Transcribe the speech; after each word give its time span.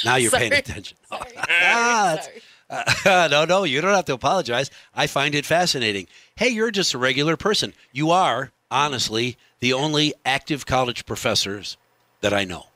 Now 0.04 0.16
you're 0.16 0.30
paying 0.30 0.52
attention. 0.52 0.96
Sorry. 1.08 1.32
Ah, 1.36 2.18
Sorry. 2.20 2.42
Uh, 2.70 3.28
no, 3.30 3.44
no, 3.46 3.64
you 3.64 3.80
don't 3.80 3.94
have 3.94 4.04
to 4.06 4.12
apologize. 4.12 4.70
I 4.94 5.06
find 5.06 5.34
it 5.34 5.46
fascinating. 5.46 6.06
Hey, 6.36 6.48
you're 6.50 6.70
just 6.70 6.92
a 6.92 6.98
regular 6.98 7.36
person. 7.36 7.72
You 7.92 8.10
are, 8.10 8.52
honestly, 8.70 9.38
the 9.60 9.72
only 9.72 10.12
active 10.26 10.66
college 10.66 11.06
professors 11.06 11.78
that 12.20 12.34
I 12.34 12.44
know, 12.44 12.66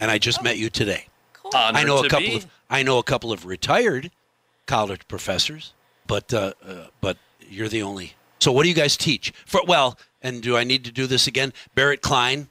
and 0.00 0.10
I 0.10 0.16
just 0.16 0.42
met 0.42 0.56
you 0.56 0.70
today. 0.70 1.08
Cool. 1.34 1.50
I 1.54 1.84
know 1.84 1.98
a 1.98 2.08
couple 2.08 2.26
be. 2.26 2.36
of 2.36 2.46
I 2.70 2.82
know 2.82 2.98
a 2.98 3.02
couple 3.02 3.30
of 3.30 3.44
retired 3.44 4.10
college 4.66 5.06
professors, 5.06 5.74
but 6.06 6.32
uh, 6.32 6.54
uh, 6.66 6.86
but 7.02 7.18
you're 7.46 7.68
the 7.68 7.82
only. 7.82 8.14
So 8.40 8.52
what 8.52 8.62
do 8.62 8.70
you 8.70 8.74
guys 8.74 8.96
teach? 8.96 9.32
For 9.44 9.60
well, 9.66 9.98
and 10.22 10.42
do 10.42 10.56
I 10.56 10.64
need 10.64 10.84
to 10.84 10.92
do 10.92 11.06
this 11.06 11.26
again? 11.26 11.52
Barrett 11.74 12.00
Klein 12.00 12.48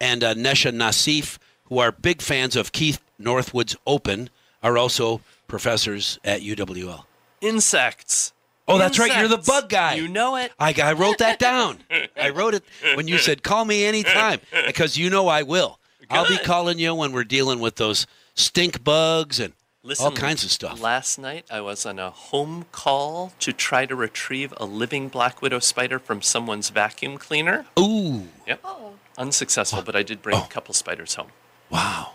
and 0.00 0.24
uh, 0.24 0.34
Nese 0.34 0.72
Nasif, 0.72 1.38
who 1.64 1.78
are 1.78 1.92
big 1.92 2.22
fans 2.22 2.56
of 2.56 2.72
Keith 2.72 3.00
Northwood's 3.18 3.76
Open, 3.86 4.30
are 4.62 4.76
also 4.78 5.20
professors 5.46 6.18
at 6.24 6.40
UWL. 6.40 7.04
Insects. 7.40 8.32
Oh, 8.66 8.78
that's 8.78 8.98
right. 8.98 9.18
You're 9.18 9.28
the 9.28 9.36
bug 9.36 9.68
guy. 9.68 9.94
You 9.94 10.08
know 10.08 10.36
it. 10.36 10.50
I, 10.58 10.74
I 10.82 10.94
wrote 10.94 11.18
that 11.18 11.38
down. 11.38 11.80
I 12.18 12.30
wrote 12.30 12.54
it 12.54 12.64
when 12.94 13.06
you 13.08 13.18
said 13.18 13.42
call 13.42 13.64
me 13.66 13.84
anytime 13.84 14.40
because 14.66 14.96
you 14.96 15.10
know 15.10 15.28
I 15.28 15.42
will. 15.42 15.78
I'll 16.08 16.26
be 16.26 16.38
calling 16.38 16.78
you 16.78 16.94
when 16.94 17.12
we're 17.12 17.24
dealing 17.24 17.60
with 17.60 17.76
those 17.76 18.06
stink 18.34 18.82
bugs 18.82 19.38
and 19.38 19.52
Listen, 19.82 20.06
all 20.06 20.12
kinds 20.12 20.44
of 20.44 20.50
stuff. 20.50 20.80
Last 20.80 21.18
night 21.18 21.44
I 21.50 21.60
was 21.60 21.84
on 21.84 21.98
a 21.98 22.08
home 22.10 22.64
call 22.72 23.34
to 23.40 23.52
try 23.52 23.84
to 23.84 23.94
retrieve 23.94 24.54
a 24.56 24.64
living 24.64 25.08
black 25.08 25.42
widow 25.42 25.58
spider 25.58 25.98
from 25.98 26.22
someone's 26.22 26.70
vacuum 26.70 27.18
cleaner. 27.18 27.66
Ooh, 27.78 28.28
Yep. 28.46 28.60
Oh. 28.64 28.94
Unsuccessful, 29.18 29.82
but 29.82 29.94
I 29.94 30.02
did 30.02 30.22
bring 30.22 30.36
Oh. 30.38 30.44
a 30.44 30.48
couple 30.48 30.72
spiders 30.72 31.14
home. 31.16 31.28
wow. 31.68 32.13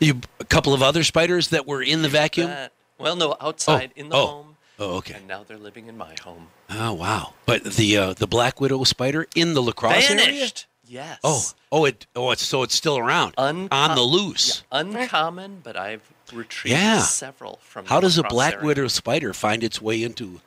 You 0.00 0.20
a 0.40 0.44
couple 0.44 0.74
of 0.74 0.82
other 0.82 1.04
spiders 1.04 1.48
that 1.48 1.66
were 1.66 1.82
in 1.82 2.02
the 2.02 2.08
vacuum. 2.08 2.48
That- 2.48 2.72
well, 2.98 3.14
no, 3.16 3.36
outside 3.40 3.92
in 3.94 4.08
the 4.08 4.16
oh. 4.16 4.26
home. 4.26 4.56
Oh, 4.80 4.96
okay. 4.98 5.14
And 5.14 5.26
now 5.26 5.44
they're 5.44 5.58
living 5.58 5.86
in 5.88 5.96
my 5.96 6.14
home. 6.22 6.48
Oh, 6.70 6.92
wow. 6.92 7.34
But 7.46 7.64
the 7.64 7.96
uh, 7.96 8.12
the 8.14 8.26
black 8.26 8.60
widow 8.60 8.84
spider 8.84 9.26
in 9.34 9.54
the 9.54 9.62
La 9.62 9.72
Crosse 9.72 10.10
area. 10.10 10.24
Vanished. 10.24 10.66
Yes. 10.86 11.18
Oh, 11.22 11.42
oh, 11.70 11.84
it 11.84 12.06
oh, 12.16 12.30
it's 12.30 12.42
so 12.44 12.62
it's 12.62 12.74
still 12.74 12.96
around 12.96 13.36
Uncom- 13.36 13.68
on 13.70 13.94
the 13.94 14.02
loose. 14.02 14.62
Uncommon, 14.72 15.60
but 15.62 15.76
I've 15.76 16.00
retrieved 16.32 16.76
Yeah. 16.76 17.00
several 17.00 17.58
from. 17.62 17.86
How 17.86 18.00
does 18.00 18.18
a 18.18 18.22
black 18.22 18.54
area. 18.54 18.66
widow 18.66 18.88
spider 18.88 19.34
find 19.34 19.62
its 19.62 19.82
way 19.82 20.02
into 20.02 20.40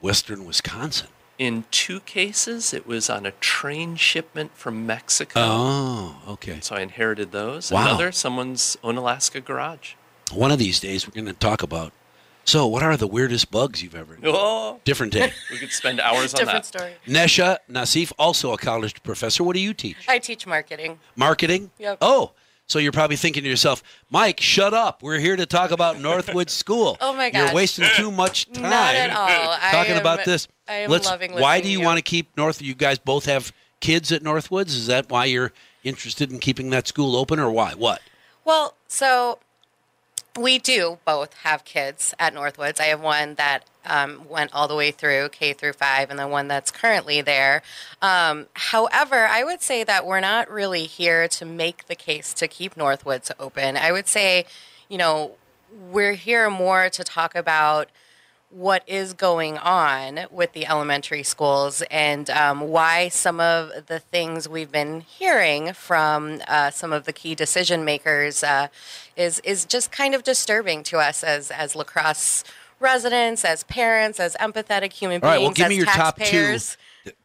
western 0.00 0.44
Wisconsin? 0.44 1.08
In 1.38 1.64
two 1.70 2.00
cases, 2.00 2.74
it 2.74 2.84
was 2.86 3.08
on 3.08 3.24
a 3.24 3.30
train 3.30 3.94
shipment 3.94 4.50
from 4.56 4.86
Mexico. 4.86 5.38
Oh, 5.40 6.16
okay. 6.28 6.58
So 6.60 6.74
I 6.74 6.80
inherited 6.80 7.30
those. 7.30 7.70
Wow. 7.70 7.82
Another, 7.82 8.10
someone's 8.10 8.76
Onalaska 8.82 9.44
garage. 9.44 9.94
One 10.32 10.50
of 10.50 10.58
these 10.58 10.80
days, 10.80 11.06
we're 11.06 11.14
going 11.14 11.26
to 11.26 11.32
talk 11.32 11.62
about. 11.62 11.92
So, 12.44 12.66
what 12.66 12.82
are 12.82 12.96
the 12.96 13.06
weirdest 13.06 13.50
bugs 13.50 13.82
you've 13.82 13.94
ever? 13.94 14.14
known? 14.14 14.32
Oh, 14.34 14.80
Different 14.84 15.12
day. 15.12 15.32
we 15.50 15.58
could 15.58 15.70
spend 15.70 16.00
hours 16.00 16.32
on 16.34 16.44
that. 16.46 16.46
Different 16.46 16.64
that. 16.64 16.78
story. 16.78 16.92
Nese 17.06 17.58
Nasif, 17.70 18.10
also 18.18 18.52
a 18.52 18.58
college 18.58 19.02
professor. 19.02 19.44
What 19.44 19.54
do 19.54 19.60
you 19.60 19.74
teach? 19.74 20.08
I 20.08 20.18
teach 20.18 20.46
marketing. 20.46 20.98
Marketing. 21.14 21.70
Yep. 21.78 21.98
Oh, 22.00 22.32
so 22.68 22.78
you're 22.78 22.92
probably 22.92 23.16
thinking 23.16 23.42
to 23.42 23.48
yourself, 23.48 23.82
Mike, 24.10 24.40
shut 24.40 24.74
up. 24.74 25.02
We're 25.02 25.18
here 25.18 25.34
to 25.36 25.46
talk 25.46 25.70
about 25.70 25.98
Northwood 26.00 26.50
School. 26.50 26.96
Oh 27.08 27.14
my 27.14 27.30
God. 27.30 27.46
You're 27.46 27.54
wasting 27.54 27.86
too 27.96 28.10
much 28.10 28.50
time 28.52 28.62
Not 28.70 28.94
at 28.94 29.10
all. 29.10 29.56
Talking 29.72 29.94
am- 29.94 30.00
about 30.00 30.24
this. 30.24 30.46
I 30.68 30.74
am 30.74 30.90
Let's, 30.90 31.06
loving 31.06 31.32
Why 31.32 31.60
do 31.60 31.68
you 31.70 31.78
you. 31.80 31.84
want 31.84 31.96
to 31.96 32.02
keep 32.02 32.36
North? 32.36 32.60
You 32.60 32.74
guys 32.74 32.98
both 32.98 33.24
have 33.24 33.52
kids 33.80 34.12
at 34.12 34.22
Northwoods. 34.22 34.68
Is 34.68 34.86
that 34.88 35.10
why 35.10 35.24
you're 35.24 35.52
interested 35.84 36.30
in 36.30 36.38
keeping 36.38 36.70
that 36.70 36.86
school 36.86 37.16
open, 37.16 37.38
or 37.38 37.50
why? 37.50 37.72
What? 37.72 38.02
Well, 38.44 38.74
so 38.86 39.38
we 40.38 40.58
do 40.58 40.98
both 41.04 41.34
have 41.38 41.64
kids 41.64 42.14
at 42.18 42.34
Northwoods. 42.34 42.80
I 42.80 42.84
have 42.84 43.00
one 43.00 43.34
that 43.34 43.64
um, 43.84 44.28
went 44.28 44.54
all 44.54 44.68
the 44.68 44.74
way 44.74 44.90
through 44.90 45.30
K 45.30 45.52
through 45.52 45.72
five, 45.72 46.10
and 46.10 46.18
the 46.18 46.28
one 46.28 46.48
that's 46.48 46.70
currently 46.70 47.20
there. 47.20 47.62
Um, 48.00 48.46
however, 48.54 49.26
I 49.26 49.44
would 49.44 49.62
say 49.62 49.84
that 49.84 50.06
we're 50.06 50.20
not 50.20 50.50
really 50.50 50.84
here 50.84 51.28
to 51.28 51.44
make 51.44 51.86
the 51.86 51.94
case 51.94 52.32
to 52.34 52.48
keep 52.48 52.74
Northwoods 52.74 53.30
open. 53.38 53.76
I 53.76 53.92
would 53.92 54.08
say, 54.08 54.46
you 54.88 54.98
know, 54.98 55.32
we're 55.90 56.14
here 56.14 56.48
more 56.50 56.88
to 56.90 57.04
talk 57.04 57.34
about 57.34 57.88
what 58.50 58.82
is 58.86 59.12
going 59.12 59.58
on 59.58 60.20
with 60.30 60.52
the 60.52 60.66
elementary 60.66 61.22
schools 61.22 61.82
and 61.90 62.30
um, 62.30 62.60
why 62.60 63.08
some 63.08 63.40
of 63.40 63.86
the 63.86 63.98
things 63.98 64.48
we've 64.48 64.72
been 64.72 65.00
hearing 65.00 65.72
from 65.74 66.40
uh, 66.48 66.70
some 66.70 66.92
of 66.92 67.04
the 67.04 67.12
key 67.12 67.34
decision 67.34 67.84
makers 67.84 68.42
uh, 68.42 68.68
is 69.16 69.38
is 69.40 69.64
just 69.64 69.92
kind 69.92 70.14
of 70.14 70.22
disturbing 70.22 70.82
to 70.82 70.98
us 70.98 71.22
as 71.22 71.50
as 71.50 71.76
La 71.76 71.84
Crosse 71.84 72.44
residents, 72.80 73.44
as 73.44 73.64
parents, 73.64 74.20
as 74.20 74.36
empathetic 74.36 74.92
human 74.92 75.20
beings, 75.20 75.30
right. 75.30 75.40
Well, 75.40 75.50
give 75.50 75.68
me 75.68 75.76
your 75.76 75.86
top 75.86 76.16
two. 76.16 76.24
taxpayers. 76.24 76.76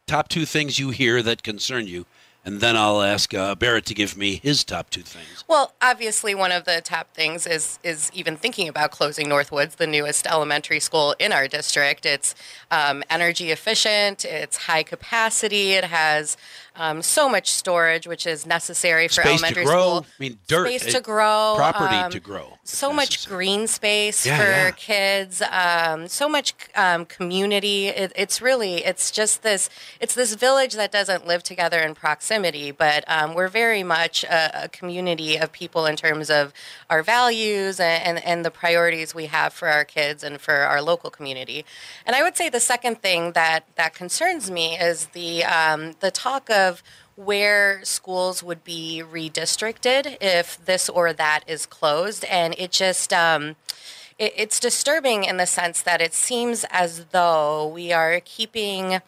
Top 0.06 0.28
two 0.28 0.46
things 0.46 0.78
you 0.78 0.90
hear 0.90 1.22
that 1.22 1.42
concern 1.42 1.86
you, 1.86 2.06
and 2.44 2.60
then 2.60 2.76
I'll 2.76 3.00
ask 3.02 3.32
uh, 3.34 3.54
Barrett 3.54 3.86
to 3.86 3.94
give 3.94 4.16
me 4.16 4.36
his 4.42 4.64
top 4.64 4.90
two 4.90 5.02
things. 5.02 5.44
Well, 5.48 5.72
obviously, 5.80 6.34
one 6.34 6.52
of 6.52 6.64
the 6.64 6.80
top 6.82 7.12
things 7.14 7.46
is 7.46 7.78
is 7.82 8.10
even 8.14 8.36
thinking 8.36 8.68
about 8.68 8.90
closing 8.90 9.26
Northwoods, 9.26 9.76
the 9.76 9.86
newest 9.86 10.26
elementary 10.26 10.80
school 10.80 11.14
in 11.18 11.32
our 11.32 11.48
district. 11.48 12.04
It's 12.06 12.34
um, 12.70 13.02
energy 13.08 13.50
efficient, 13.50 14.24
it's 14.24 14.56
high 14.56 14.82
capacity, 14.82 15.72
it 15.72 15.84
has 15.84 16.36
um, 16.76 17.02
so 17.02 17.28
much 17.28 17.50
storage, 17.52 18.06
which 18.06 18.26
is 18.26 18.46
necessary 18.46 19.06
for 19.06 19.14
Space 19.22 19.24
to 19.24 19.30
elementary 19.30 19.64
grow. 19.64 19.72
school. 20.00 20.06
I 20.18 20.22
mean, 20.22 20.38
dirt. 20.48 20.66
Space 20.66 20.86
eh, 20.88 20.98
to 20.98 21.00
grow, 21.00 21.54
Property 21.56 21.94
um, 21.94 22.10
to 22.10 22.20
grow. 22.20 22.58
so 22.64 22.90
if 22.90 22.96
much 22.96 23.28
green 23.28 23.66
space 23.68 24.26
Yeah, 24.26 24.36
for 24.38 24.42
yeah. 24.50 24.70
kids 24.72 25.40
um, 25.50 26.08
so 26.08 26.28
much 26.28 26.52
um, 26.74 27.04
community 27.06 27.86
it, 27.86 28.12
it's 28.16 28.42
really 28.42 28.84
it's 28.84 29.10
just 29.12 29.42
this 29.44 29.70
it's 30.00 30.14
this 30.14 30.34
village 30.34 30.74
that 30.74 30.90
doesn't 30.90 31.26
live 31.28 31.42
together 31.44 31.78
in 31.78 31.94
proximity 31.94 32.33
but 32.70 33.04
um, 33.06 33.34
we're 33.34 33.48
very 33.48 33.82
much 33.82 34.24
a, 34.24 34.64
a 34.64 34.68
community 34.68 35.36
of 35.36 35.52
people 35.52 35.86
in 35.86 35.96
terms 35.96 36.30
of 36.30 36.52
our 36.90 37.02
values 37.02 37.80
and, 37.80 38.18
and, 38.18 38.24
and 38.24 38.44
the 38.44 38.50
priorities 38.50 39.14
we 39.14 39.26
have 39.26 39.52
for 39.52 39.68
our 39.68 39.84
kids 39.84 40.22
and 40.22 40.40
for 40.40 40.54
our 40.54 40.80
local 40.82 41.10
community 41.10 41.64
and 42.06 42.16
i 42.16 42.22
would 42.22 42.36
say 42.36 42.48
the 42.48 42.60
second 42.60 43.00
thing 43.00 43.32
that 43.32 43.64
that 43.76 43.94
concerns 43.94 44.50
me 44.50 44.76
is 44.78 45.06
the 45.08 45.44
um, 45.44 45.94
the 46.00 46.10
talk 46.10 46.50
of 46.50 46.82
where 47.16 47.84
schools 47.84 48.42
would 48.42 48.64
be 48.64 49.02
redistricted 49.08 50.16
if 50.20 50.62
this 50.64 50.88
or 50.88 51.12
that 51.12 51.42
is 51.46 51.66
closed. 51.66 52.24
And 52.24 52.54
it 52.58 52.72
just, 52.72 53.12
um, 53.12 53.56
it, 54.18 54.32
it's 54.36 54.58
disturbing 54.58 55.24
in 55.24 55.36
the 55.36 55.46
sense 55.46 55.82
that 55.82 56.00
it 56.00 56.14
seems 56.14 56.64
as 56.70 57.06
though 57.06 57.66
we 57.66 57.92
are 57.92 58.20
keeping 58.24 59.00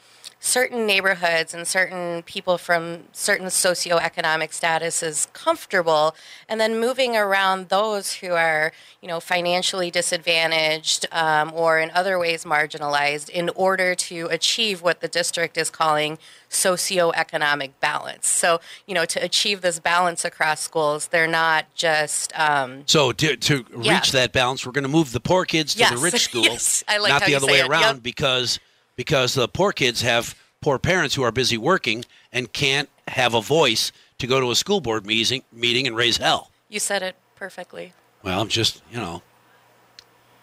certain 0.46 0.86
neighborhoods 0.86 1.52
and 1.52 1.66
certain 1.66 2.22
people 2.22 2.56
from 2.56 3.00
certain 3.12 3.48
socioeconomic 3.48 4.50
statuses 4.50 5.26
comfortable 5.32 6.14
and 6.48 6.60
then 6.60 6.78
moving 6.78 7.16
around 7.16 7.68
those 7.68 8.14
who 8.14 8.30
are 8.32 8.70
you 9.02 9.08
know 9.08 9.18
financially 9.18 9.90
disadvantaged 9.90 11.04
um, 11.10 11.52
or 11.52 11.80
in 11.80 11.90
other 11.90 12.16
ways 12.16 12.44
marginalized 12.44 13.28
in 13.28 13.48
order 13.56 13.96
to 13.96 14.26
achieve 14.30 14.82
what 14.82 15.00
the 15.00 15.08
district 15.08 15.58
is 15.58 15.68
calling 15.68 16.16
socioeconomic 16.48 17.72
balance 17.80 18.28
so 18.28 18.60
you 18.86 18.94
know 18.94 19.04
to 19.04 19.18
achieve 19.22 19.62
this 19.62 19.80
balance 19.80 20.24
across 20.24 20.60
schools 20.60 21.08
they're 21.08 21.26
not 21.26 21.66
just 21.74 22.32
um, 22.38 22.84
So 22.86 23.10
to, 23.12 23.36
to 23.36 23.64
Yeah. 23.80 23.94
reach 23.94 24.12
that 24.12 24.32
balance, 24.32 24.64
we're 24.64 24.72
going 24.72 24.84
to 24.84 24.88
move 24.88 25.10
the 25.12 25.20
poor 25.20 25.44
kids 25.44 25.74
to 25.74 25.80
Yes. 25.80 25.90
the 25.92 25.98
rich 25.98 26.22
school, 26.30 26.44
Yes. 26.44 26.84
I 26.86 26.98
like 26.98 27.10
not 27.10 27.24
the 27.24 27.34
other 27.34 27.46
way 27.48 27.60
around, 27.60 27.96
Yep. 27.96 28.02
because 28.04 28.60
because 28.96 29.34
the 29.34 29.46
poor 29.48 29.72
kids 29.72 30.02
have 30.02 30.34
poor 30.60 30.78
parents 30.78 31.14
who 31.14 31.22
are 31.22 31.30
busy 31.32 31.56
working 31.58 32.04
and 32.32 32.52
can't 32.52 32.88
have 33.08 33.34
a 33.34 33.40
voice 33.40 33.92
to 34.18 34.26
go 34.26 34.40
to 34.40 34.50
a 34.50 34.54
school 34.56 34.80
board 34.80 35.06
meeting 35.06 35.42
meeting 35.52 35.86
and 35.86 35.94
raise 35.94 36.16
hell. 36.16 36.50
you 36.68 36.80
said 36.80 37.02
it 37.02 37.14
perfectly 37.36 37.92
Well, 38.22 38.40
I'm 38.40 38.48
just 38.48 38.82
you 38.90 38.98
know 38.98 39.22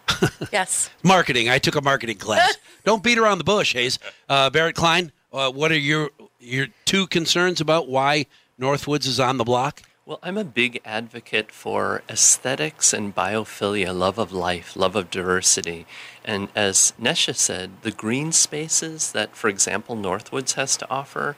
yes 0.52 0.90
marketing. 1.02 1.48
I 1.48 1.58
took 1.58 1.74
a 1.76 1.80
marketing 1.80 2.18
class. 2.18 2.56
Don't 2.84 3.02
beat 3.02 3.18
around 3.18 3.38
the 3.38 3.44
bush, 3.44 3.72
Hayes. 3.72 3.98
Uh, 4.28 4.50
Barrett 4.50 4.76
Klein, 4.76 5.12
uh, 5.32 5.50
what 5.50 5.72
are 5.72 5.78
your 5.78 6.10
your 6.38 6.66
two 6.84 7.06
concerns 7.06 7.60
about 7.60 7.88
why 7.88 8.26
Northwoods 8.60 9.06
is 9.06 9.18
on 9.18 9.38
the 9.38 9.44
block? 9.44 9.82
Well, 10.06 10.18
I'm 10.22 10.36
a 10.36 10.44
big 10.44 10.82
advocate 10.84 11.50
for 11.50 12.02
aesthetics 12.10 12.92
and 12.92 13.14
biophilia, 13.14 13.98
love 13.98 14.18
of 14.18 14.32
life, 14.32 14.76
love 14.76 14.96
of 14.96 15.10
diversity. 15.10 15.86
And 16.22 16.48
as 16.54 16.92
Nese 17.00 17.34
said, 17.36 17.80
the 17.80 17.90
green 17.90 18.30
spaces 18.30 19.12
that, 19.12 19.34
for 19.34 19.48
example, 19.48 19.96
Northwoods 19.96 20.56
has 20.56 20.76
to 20.76 20.90
offer 20.90 21.36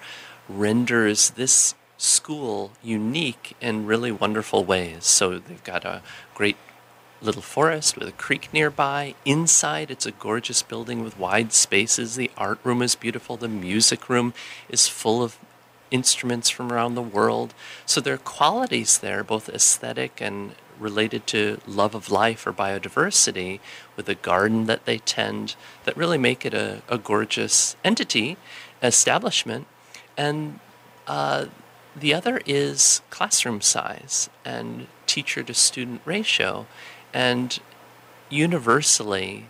renders 0.48 1.30
this 1.30 1.76
school 1.96 2.72
unique 2.82 3.56
in 3.60 3.86
really 3.86 4.10
wonderful 4.10 4.64
ways. 4.64 5.04
So 5.04 5.38
they've 5.38 5.62
got 5.62 5.84
a 5.84 6.02
great 6.34 6.56
little 7.22 7.42
forest 7.42 7.96
with 7.96 8.08
a 8.08 8.12
creek 8.12 8.52
nearby. 8.52 9.14
Inside, 9.24 9.92
it's 9.92 10.06
a 10.06 10.10
gorgeous 10.10 10.62
building 10.62 11.04
with 11.04 11.20
wide 11.20 11.52
spaces. 11.52 12.16
The 12.16 12.32
art 12.36 12.58
room 12.64 12.82
is 12.82 12.96
beautiful. 12.96 13.36
The 13.36 13.46
music 13.46 14.08
room 14.08 14.34
is 14.69 14.88
full 14.88 15.22
of 15.22 15.38
instruments 15.90 16.50
from 16.50 16.72
around 16.72 16.94
the 16.94 17.02
world. 17.02 17.54
So 17.84 18.00
there 18.00 18.14
are 18.14 18.18
qualities 18.18 18.98
there, 18.98 19.22
both 19.24 19.48
aesthetic 19.48 20.20
and 20.20 20.54
related 20.78 21.26
to 21.26 21.58
love 21.66 21.94
of 21.94 22.10
life 22.10 22.46
or 22.46 22.52
biodiversity 22.52 23.60
with 23.96 24.08
a 24.08 24.14
garden 24.14 24.66
that 24.66 24.84
they 24.84 24.98
tend 24.98 25.56
that 25.84 25.96
really 25.96 26.18
make 26.18 26.44
it 26.44 26.54
a, 26.54 26.82
a 26.88 26.98
gorgeous 26.98 27.76
entity, 27.84 28.36
establishment. 28.82 29.66
And 30.16 30.60
uh, 31.06 31.46
the 31.94 32.12
other 32.12 32.40
is 32.46 33.00
classroom 33.10 33.60
size 33.60 34.28
and 34.44 34.86
teacher 35.06 35.42
to 35.42 35.54
student 35.54 36.02
ratio. 36.04 36.66
And 37.14 37.58
universally, 38.28 39.46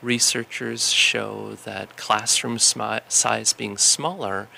researchers 0.00 0.90
show 0.90 1.56
that 1.64 1.96
classroom 1.96 2.58
size 2.58 3.52
being 3.52 3.76
smaller 3.76 4.48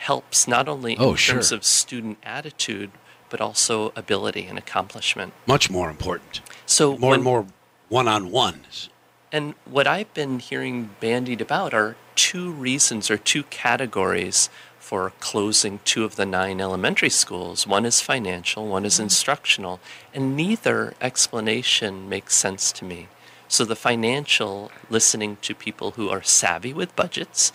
helps 0.00 0.48
not 0.48 0.68
only 0.68 0.96
Oh, 0.98 1.10
in 1.10 1.16
sure. 1.16 1.34
terms 1.36 1.52
of 1.52 1.64
student 1.64 2.18
attitude, 2.22 2.90
but 3.28 3.40
also 3.40 3.92
ability 3.94 4.46
and 4.46 4.58
accomplishment. 4.58 5.32
Much 5.46 5.70
more 5.70 5.88
important. 5.90 6.40
So 6.66 6.96
More 6.96 7.10
when- 7.10 7.14
and 7.20 7.24
more 7.24 7.46
one 7.88 8.08
on 8.08 8.30
ones. 8.30 8.88
and 9.32 9.54
what 9.64 9.86
I've 9.86 10.12
been 10.14 10.38
hearing 10.40 10.90
bandied 11.00 11.40
about 11.40 11.72
are 11.74 11.96
two 12.16 12.50
reasons 12.50 13.10
or 13.10 13.16
two 13.16 13.44
categories 13.44 14.48
for 14.78 15.12
closing 15.20 15.78
two 15.84 16.04
of 16.04 16.16
the 16.16 16.26
nine 16.26 16.60
elementary 16.60 17.10
schools. 17.10 17.66
One 17.66 17.84
is 17.86 18.00
financial, 18.00 18.66
one 18.66 18.84
is 18.84 18.98
instructional, 18.98 19.78
and 20.12 20.34
neither 20.36 20.94
explanation 21.00 22.08
makes 22.08 22.34
sense 22.34 22.72
to 22.72 22.84
me. 22.84 23.06
So 23.46 23.64
the 23.64 23.76
financial, 23.76 24.72
listening 24.88 25.36
to 25.42 25.54
people 25.54 25.92
who 25.92 26.08
are 26.08 26.22
savvy 26.22 26.72
with 26.72 26.94
budgets, 26.96 27.52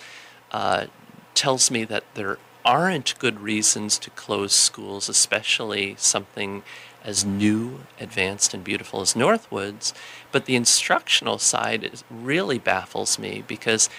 uh, 0.51 0.85
tells 1.35 1.69
me 1.69 1.83
that 1.85 2.03
there 2.15 2.37
aren't 2.63 3.17
good 3.19 3.39
reasons 3.41 3.99
to 3.99 4.09
close 4.11 4.53
schools, 4.53 5.07
especially 5.07 5.95
something 5.99 6.63
as 7.03 7.23
new, 7.23 7.81
advanced, 7.99 8.53
and 8.53 8.63
beautiful 8.63 9.01
as 9.01 9.13
Northwoods. 9.13 9.93
But 10.31 10.45
the 10.45 10.55
instructional 10.55 11.37
side 11.37 11.83
is, 11.83 12.03
really 12.09 12.57
baffles 12.57 13.19
me 13.19 13.43
because 13.47 13.89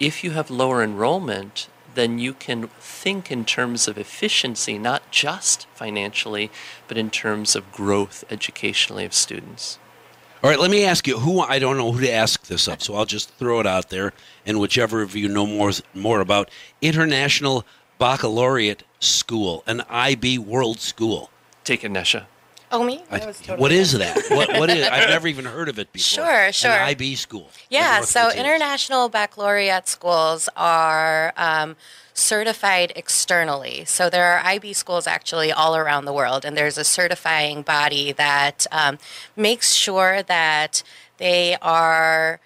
if 0.00 0.24
you 0.24 0.32
have 0.32 0.50
lower 0.50 0.82
enrollment, 0.82 1.68
then 1.94 2.18
you 2.18 2.34
can 2.34 2.68
think 2.80 3.30
in 3.30 3.44
terms 3.44 3.88
of 3.88 3.96
efficiency, 3.96 4.76
not 4.76 5.10
just 5.10 5.66
financially, 5.74 6.50
but 6.88 6.98
in 6.98 7.10
terms 7.10 7.56
of 7.56 7.72
growth 7.72 8.24
educationally 8.28 9.04
of 9.04 9.14
students. 9.14 9.78
All 10.46 10.50
right, 10.50 10.60
let 10.60 10.70
me 10.70 10.84
ask 10.84 11.08
you 11.08 11.18
who 11.18 11.40
I 11.40 11.58
don't 11.58 11.76
know 11.76 11.90
who 11.90 12.00
to 12.02 12.12
ask 12.12 12.46
this 12.46 12.68
of, 12.68 12.80
so 12.80 12.94
I'll 12.94 13.04
just 13.04 13.30
throw 13.30 13.58
it 13.58 13.66
out 13.66 13.90
there, 13.90 14.12
and 14.46 14.60
whichever 14.60 15.02
of 15.02 15.16
you 15.16 15.28
know 15.28 15.44
more 15.44 15.72
more 15.92 16.20
about 16.20 16.52
International 16.80 17.66
Baccalaureate 17.98 18.84
School, 19.00 19.64
an 19.66 19.80
IB 19.90 20.38
World 20.38 20.78
School. 20.78 21.32
Take 21.64 21.82
it, 21.82 21.90
Nese. 21.90 22.26
Oh, 22.72 22.82
me? 22.82 23.02
I- 23.10 23.18
totally 23.20 23.58
what 23.58 23.72
is 23.72 23.92
that? 23.92 24.16
What, 24.30 24.48
what 24.58 24.70
is? 24.70 24.86
I've 24.86 25.08
never 25.08 25.28
even 25.28 25.44
heard 25.44 25.68
of 25.68 25.78
it 25.78 25.92
before. 25.92 26.24
Sure, 26.24 26.52
sure. 26.52 26.70
An 26.72 26.82
IB 26.88 27.14
school. 27.16 27.50
Yeah, 27.70 28.00
so 28.00 28.30
international 28.32 29.08
baccalaureate 29.08 29.88
schools 29.88 30.48
are 30.56 31.32
um, 31.36 31.76
certified 32.12 32.92
externally. 32.96 33.84
So 33.84 34.10
there 34.10 34.24
are 34.24 34.44
IB 34.44 34.72
schools 34.72 35.06
actually 35.06 35.52
all 35.52 35.76
around 35.76 36.06
the 36.06 36.12
world, 36.12 36.44
and 36.44 36.56
there's 36.56 36.78
a 36.78 36.84
certifying 36.84 37.62
body 37.62 38.12
that 38.12 38.66
um, 38.72 38.98
makes 39.36 39.72
sure 39.72 40.22
that 40.24 40.82
they 41.18 41.56
are 41.62 42.40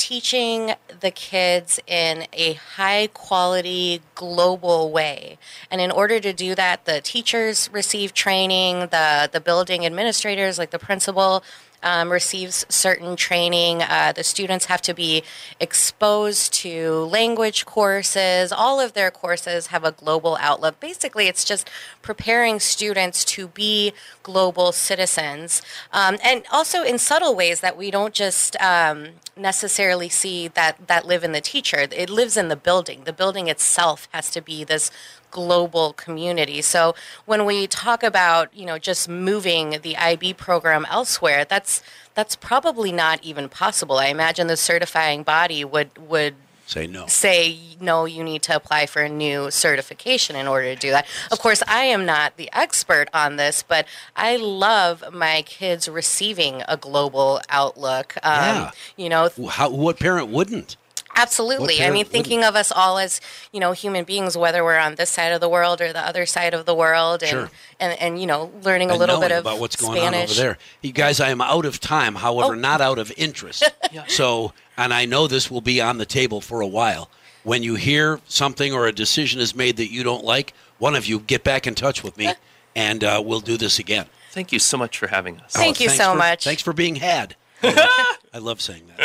teaching 0.00 0.72
the 1.00 1.10
kids 1.10 1.78
in 1.86 2.26
a 2.32 2.54
high 2.54 3.06
quality 3.12 4.00
global 4.14 4.90
way. 4.90 5.36
And 5.70 5.78
in 5.78 5.90
order 5.90 6.18
to 6.18 6.32
do 6.32 6.54
that 6.54 6.86
the 6.86 7.02
teachers 7.02 7.68
receive 7.70 8.14
training 8.14 8.88
the 8.88 9.28
the 9.30 9.40
building 9.40 9.84
administrators 9.84 10.58
like 10.58 10.70
the 10.70 10.78
principal 10.78 11.44
um, 11.82 12.10
receives 12.10 12.66
certain 12.68 13.16
training. 13.16 13.82
Uh, 13.82 14.12
the 14.14 14.24
students 14.24 14.66
have 14.66 14.82
to 14.82 14.94
be 14.94 15.22
exposed 15.58 16.52
to 16.52 17.04
language 17.04 17.66
courses. 17.66 18.52
All 18.52 18.80
of 18.80 18.92
their 18.92 19.10
courses 19.10 19.68
have 19.68 19.84
a 19.84 19.92
global 19.92 20.36
outlook. 20.40 20.80
Basically, 20.80 21.26
it's 21.26 21.44
just 21.44 21.70
preparing 22.02 22.60
students 22.60 23.24
to 23.26 23.48
be 23.48 23.92
global 24.22 24.72
citizens, 24.72 25.62
um, 25.92 26.16
and 26.22 26.42
also 26.52 26.82
in 26.82 26.98
subtle 26.98 27.34
ways 27.34 27.60
that 27.60 27.76
we 27.76 27.90
don't 27.90 28.14
just 28.14 28.60
um, 28.60 29.08
necessarily 29.36 30.08
see 30.08 30.48
that 30.48 30.86
that 30.86 31.06
live 31.06 31.24
in 31.24 31.32
the 31.32 31.40
teacher. 31.40 31.86
It 31.90 32.10
lives 32.10 32.36
in 32.36 32.48
the 32.48 32.56
building. 32.56 33.04
The 33.04 33.12
building 33.12 33.48
itself 33.48 34.08
has 34.12 34.30
to 34.30 34.42
be 34.42 34.64
this 34.64 34.90
global 35.30 35.92
community. 35.94 36.62
So 36.62 36.94
when 37.26 37.44
we 37.44 37.66
talk 37.66 38.02
about, 38.02 38.54
you 38.54 38.66
know, 38.66 38.78
just 38.78 39.08
moving 39.08 39.78
the 39.82 39.96
IB 39.96 40.34
program 40.34 40.86
elsewhere, 40.90 41.44
that's 41.44 41.82
that's 42.14 42.36
probably 42.36 42.92
not 42.92 43.22
even 43.22 43.48
possible. 43.48 43.98
I 43.98 44.06
imagine 44.06 44.46
the 44.48 44.56
certifying 44.56 45.22
body 45.22 45.64
would 45.64 45.90
would 45.98 46.34
Say 46.66 46.86
no. 46.86 47.06
say 47.08 47.58
no 47.80 48.04
you 48.04 48.22
need 48.22 48.42
to 48.42 48.54
apply 48.54 48.86
for 48.86 49.02
a 49.02 49.08
new 49.08 49.50
certification 49.50 50.36
in 50.36 50.46
order 50.46 50.72
to 50.72 50.80
do 50.80 50.90
that 50.92 51.04
of 51.32 51.40
course 51.40 51.64
i 51.66 51.82
am 51.82 52.06
not 52.06 52.36
the 52.36 52.48
expert 52.52 53.08
on 53.12 53.34
this 53.34 53.64
but 53.64 53.86
i 54.14 54.36
love 54.36 55.02
my 55.12 55.42
kids 55.42 55.88
receiving 55.88 56.62
a 56.68 56.76
global 56.76 57.40
outlook 57.48 58.14
um, 58.22 58.32
Yeah. 58.32 58.70
you 58.96 59.08
know 59.08 59.30
How, 59.50 59.68
what 59.68 59.98
parent 59.98 60.28
wouldn't? 60.28 60.76
Absolutely. 61.16 61.74
What 61.78 61.82
I 61.82 61.90
mean, 61.90 62.04
parent 62.04 62.08
thinking 62.08 62.44
of 62.44 62.54
us 62.56 62.70
all 62.72 62.98
as 62.98 63.20
you 63.52 63.60
know 63.60 63.72
human 63.72 64.04
beings, 64.04 64.36
whether 64.36 64.64
we're 64.64 64.78
on 64.78 64.94
this 64.94 65.10
side 65.10 65.32
of 65.32 65.40
the 65.40 65.48
world 65.48 65.80
or 65.80 65.92
the 65.92 66.00
other 66.06 66.24
side 66.26 66.54
of 66.54 66.66
the 66.66 66.74
world, 66.74 67.22
and 67.22 67.30
Sure. 67.30 67.50
and, 67.78 68.00
and 68.00 68.20
you 68.20 68.26
know, 68.26 68.50
learning 68.62 68.88
a 68.90 68.92
and 68.92 69.00
little 69.00 69.16
knowing 69.16 69.28
bit 69.28 69.36
of 69.36 69.44
about 69.44 69.60
what's 69.60 69.76
going 69.76 69.98
Spanish. 69.98 70.14
on 70.16 70.22
over 70.24 70.34
there. 70.54 70.58
You 70.82 70.92
guys, 70.92 71.20
I 71.20 71.30
am 71.30 71.40
out 71.40 71.64
of 71.66 71.80
time. 71.80 72.14
However, 72.16 72.52
Oh. 72.52 72.56
not 72.56 72.80
out 72.80 72.98
of 72.98 73.12
interest. 73.16 73.64
So, 74.06 74.52
and 74.76 74.94
I 74.94 75.04
know 75.04 75.26
this 75.26 75.50
will 75.50 75.60
be 75.60 75.80
on 75.80 75.98
the 75.98 76.06
table 76.06 76.40
for 76.40 76.60
a 76.60 76.66
while. 76.66 77.10
When 77.42 77.62
you 77.64 77.74
hear 77.74 78.20
something 78.28 78.72
or 78.72 78.86
a 78.86 78.92
decision 78.92 79.40
is 79.40 79.52
made 79.54 79.76
that 79.78 79.90
you 79.90 80.04
don't 80.04 80.24
like, 80.24 80.52
one 80.78 80.94
of 80.94 81.06
you 81.06 81.18
get 81.18 81.42
back 81.42 81.66
in 81.66 81.74
touch 81.74 82.04
with 82.04 82.16
me, 82.16 82.32
and 82.76 83.02
uh, 83.02 83.20
we'll 83.24 83.40
do 83.40 83.56
this 83.56 83.78
again. 83.80 84.06
Thank 84.30 84.52
you 84.52 84.58
so 84.60 84.76
much 84.78 84.96
for 84.96 85.08
having 85.08 85.38
us. 85.40 85.52
Thank 85.54 85.80
you 85.80 85.88
so 85.88 86.12
for- 86.12 86.18
much. 86.18 86.44
Thanks 86.44 86.62
for 86.62 86.72
being 86.72 86.96
had. 86.96 87.34
I 87.64 88.38
love 88.38 88.60
saying 88.60 88.84
that. 88.86 88.98